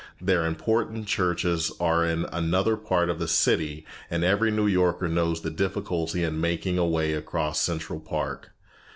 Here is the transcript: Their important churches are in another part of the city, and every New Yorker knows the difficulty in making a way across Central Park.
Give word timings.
Their 0.19 0.47
important 0.47 1.05
churches 1.05 1.71
are 1.79 2.03
in 2.03 2.25
another 2.33 2.75
part 2.75 3.07
of 3.11 3.19
the 3.19 3.27
city, 3.27 3.85
and 4.09 4.23
every 4.23 4.49
New 4.49 4.65
Yorker 4.65 5.07
knows 5.07 5.41
the 5.41 5.51
difficulty 5.51 6.23
in 6.23 6.41
making 6.41 6.79
a 6.79 6.87
way 6.87 7.13
across 7.13 7.59
Central 7.61 7.99
Park. 7.99 8.49